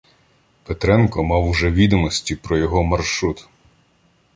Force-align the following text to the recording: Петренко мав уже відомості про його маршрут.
Петренко 0.63 1.23
мав 1.23 1.45
уже 1.47 1.71
відомості 1.71 2.35
про 2.35 2.57
його 2.57 2.83
маршрут. 2.83 3.47